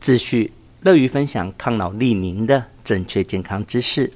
[0.00, 0.52] 自序
[0.82, 4.12] 乐于分享抗老利宁的正确健康知识。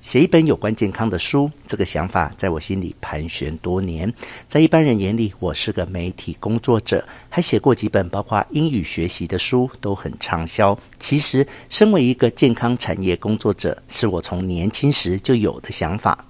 [0.00, 4.12] 写一本有关健康的书，这个想法在我心里盘旋多年。
[4.48, 10.76] 在一般人眼里，我是个媒体工作者，还写过几本包括英语学习的书，都很畅销。
[10.98, 16.26] 其实，身为一个健康产业工作者，是我从年轻时就有的想法。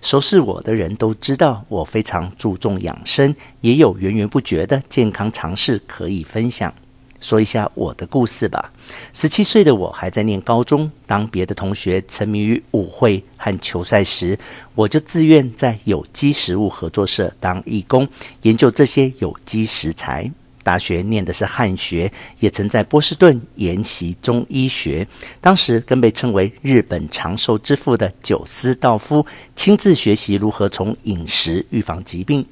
[0.00, 6.72] 熟识我的人都知道，我非常注重养生，也有源源不绝的健康常识可以分享。
[7.20, 8.72] 说一下我的故事吧。
[9.12, 14.38] 十七岁的我还在念高中，当别的同学沉迷于舞会和球赛时，
[14.74, 18.08] 我就自愿在有机食物合作社当义工，
[18.42, 20.30] 研究这些有机食材。
[20.62, 25.06] 大学念的是汉学，也曾在波士顿研习中医学。
[25.40, 29.24] 当时跟被称为日本长寿之父的久斯道夫
[29.54, 32.44] 亲自学习如何从饮食预防疾病。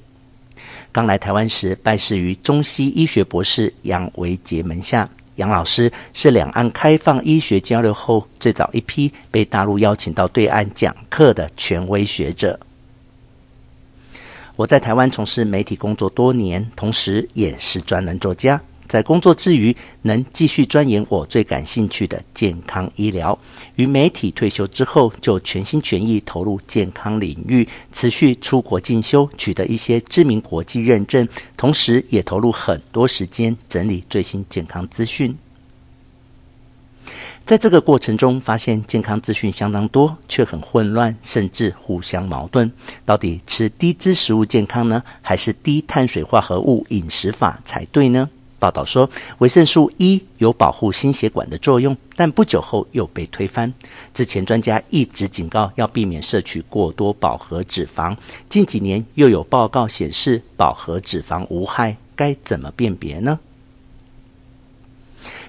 [0.92, 5.09] 刚来台湾时，拜师于中西医学博士杨维杰门下。
[5.36, 12.61] 杨老师是两岸开放医学交流后最早一批被大陆邀请到对岸讲课的权威学者。
[14.55, 18.62] 我在台湾从事媒体工作多年，同时也是专栏作家。
[18.95, 23.37] 在工作之余，能继续钻研我最感兴趣的健康医疗。
[23.75, 35.37] 于媒体退休之后，就全心全意投入健康领域，持续出国进修，取得一些知名国际认证，同时也投入很多时间整理最新健康资讯。
[37.45, 42.70] 在这个过程中，发现健康资讯相当多，却很混乱，甚至互相矛盾。
[43.05, 48.31] 到底吃低脂食物健康呢，还是低碳水化合物饮食法才对呢？
[48.64, 53.70] 报道说，维生素 E 有保护心血管的作用，但不久后又被推翻。
[54.14, 58.16] 之前专家一直警告要避免摄取过多饱和脂肪，
[58.48, 63.38] 近几年又有报告显示饱和脂肪无害，该怎么辨别呢？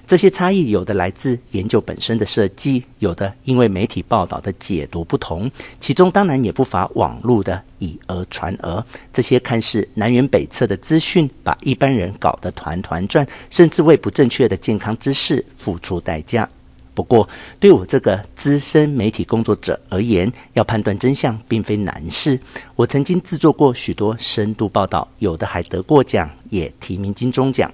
[0.06, 8.84] 这些差异有的来自研究本身的设计，有的因为媒体报道的解读不同，其中当然也不乏网络的以讹传讹。
[9.12, 16.48] 这些看似南辕北辙的资讯，把一般人搞得团团转，甚至为不正确的健康知识付出代价。
[16.94, 17.28] 不过，
[17.58, 22.40] 对我这个资深媒体工作者而言，要判断真相并非难事。
[22.76, 27.70] 我曾经制作过许多深度报道，有的还得过奖，也提名金钟奖。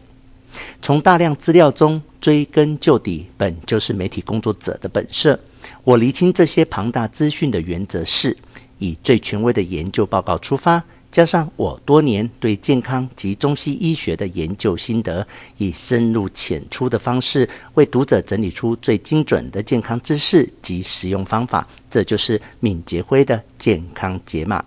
[0.80, 5.38] 从大量资料中追根究底，本就是媒体工作者的本色。
[5.82, 8.34] 我厘清这些庞大资讯的原则是：
[8.78, 15.26] 以最权威的研究报告出发，加上我多年对健康及中西医学的研究心得，
[15.58, 21.66] 以深入浅出的方式为读者整理出最精准的健康知识及实用方法。
[21.90, 24.64] 这就是敏捷辉的健康解码。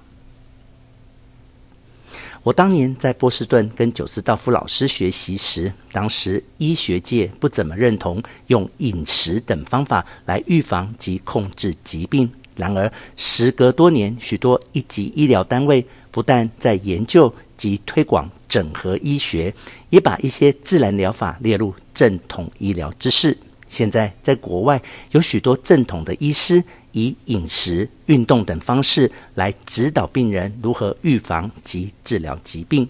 [2.46, 12.32] 我当年在波士顿跟久斯道夫老师学习时，当时医学界不怎么认同用饮食等方法来预防及控制疾病。
[12.56, 19.52] 然而，时隔多年，许多一级医疗单位不但在研究及推广整合医学，
[19.90, 23.36] 也把一些自然疗法列入正统医疗知识。
[23.68, 24.80] 现在，在国外
[25.10, 26.64] 有许多正统的医师。
[26.96, 32.88] 以饮食、运动等方式来指导病人如何预防及治疗疾病。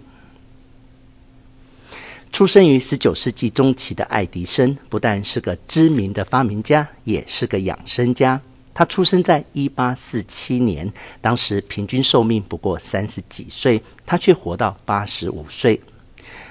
[2.31, 8.39] 出生于十九世纪中期的爱迪生，不但是个知名的发明家，也是个养生家。
[8.75, 15.81] 他出生在一八四七年，当时平均寿命不过三十几岁，他却活到八十五岁。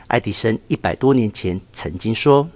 [0.09, 2.49] 爱迪生一百多年前曾经说：“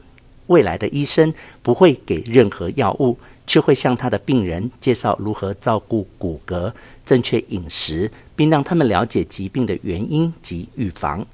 [0.49, 1.33] 未来的医生
[1.63, 3.17] 不会给任何药物。”
[3.49, 6.73] 却会向他的病人介绍如何照顾骨骼、
[7.05, 11.27] 正确饮食，并让他们了解疾病的原因及预防。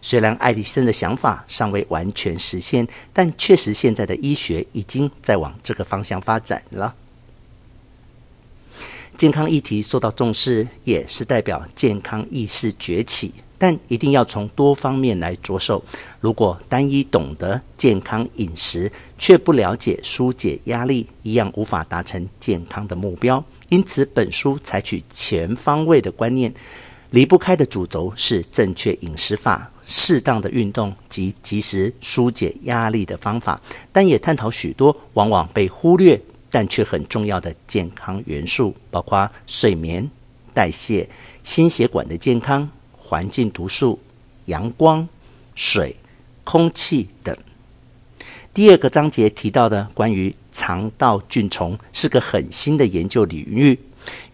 [0.00, 6.94] 虽然爱迪生的想法尚未完全实现，但确实现在的医学已经在往这个方向发展了。
[9.16, 13.34] 健康议题受到重视，也是代表健康意识崛起。
[13.62, 15.80] 但一定要从多方面来着手。
[16.18, 23.44] 如果单一懂得健康饮食，却不了解纾解压力，一样无法达成健康的目标。
[23.68, 26.52] 因此，本书采取全方位的观念，
[27.10, 33.60] 离不开的主轴是正确饮食法、适当的运动及及时纾解压力的方法。
[33.92, 36.20] 但也探讨许多往往被忽略
[36.50, 40.10] 但却很重要的健康元素，包括睡眠、
[40.52, 41.08] 代谢、
[41.44, 42.68] 心血管的健康。
[43.12, 44.00] 环境毒素、
[44.46, 45.06] 阳光、
[45.54, 45.94] 水、
[46.44, 47.36] 空气等。
[48.54, 53.78] 第二个章节提到的关于肠道菌丛是个很新的研究领域，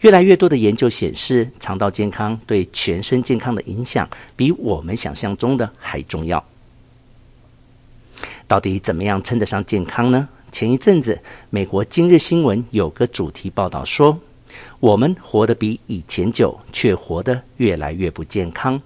[0.02, 6.44] 越来越多的研究显示，肠道健康对全身健康的影响比我们想象中的还重要。
[8.46, 10.28] 到底怎么样称得上健康呢？
[10.52, 11.20] 前一阵子，
[11.50, 14.20] 美国今日新闻有个主题报道说，
[14.80, 18.80] 我们活得比以前久，却活得越来越不健康。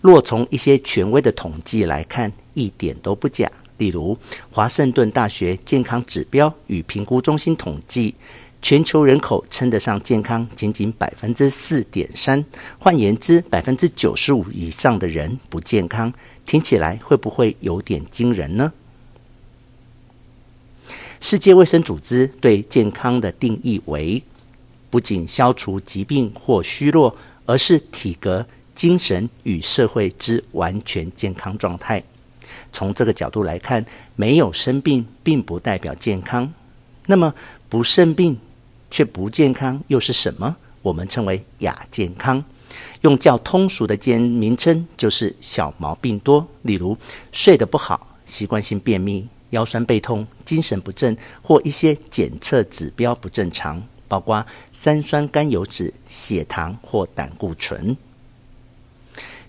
[0.00, 3.50] 若从一些权威的统计来看，一点都不假。
[3.78, 4.16] 例如，
[4.50, 8.14] 华盛顿大学健康指标与评估中心统计，
[8.62, 12.44] 全球人口称得上健康仅仅百分之四点三。
[12.78, 16.12] 换言之，百分之九十五以上的人不健康。
[16.46, 18.72] 听起来会不会有点惊人呢？
[21.20, 24.22] 世界卫生组织对健康的定义为：
[24.94, 28.46] 不仅消除疾病或虚弱，而是体格、
[28.76, 32.00] 精神与社会之完全健康状态。
[32.72, 36.54] 从这个角度来看，没有生病并不代表健康。
[37.06, 37.34] 那么
[37.68, 38.38] 不生病
[38.88, 40.54] 却不健康又是什么？
[40.80, 42.44] 我们称为亚健康。
[43.00, 46.96] 用较通俗的健名称就是小毛病多，例如
[47.32, 53.82] 睡得不好、习惯性便秘、腰酸背痛、精神不振或一些检测指标不正常，
[54.14, 57.96] 包括三酸甘油脂、血糖或胆固醇。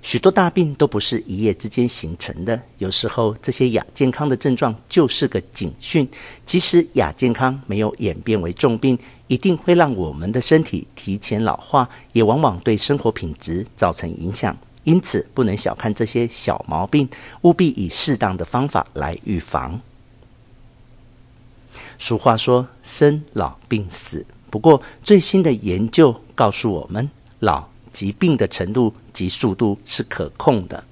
[0.01, 6.07] 许多大病都不是一夜之间形成的，有时候这些亚健康的症状就是个警讯。
[6.47, 8.97] 即使亚健康没有演变为重病，
[9.27, 14.57] 一定会让我们的身体提前老化，也往往对生活品质造成影响。
[14.83, 17.07] 因此，不能小看这些小毛病，
[17.41, 19.79] 务必以适当的方法来预防。
[21.97, 27.09] 俗话说：“生老病死。”不过，最新的研究告诉我们，
[27.39, 30.83] 老疾病的程度及速度是可控的。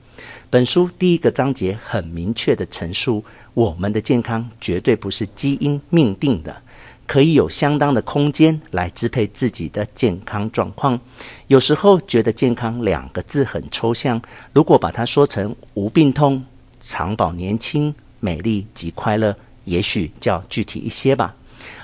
[0.49, 3.23] 本书第一个章节很明确地陈述，
[3.53, 6.61] 我们的健康绝对不是基因命定的，
[7.07, 10.99] 可以有相当的空间来支配自己的健康状况。
[11.47, 14.21] 有时候觉得“健康”两个字很抽象，
[14.53, 16.45] 如果把它说成无病痛、
[16.79, 19.35] 长保年轻、美丽及快乐，
[19.65, 21.35] 也许较具体一些吧。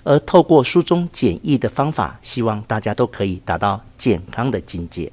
[0.04, 5.12] 而透过书中简易的方法，希望大家都可以达到健康的境界。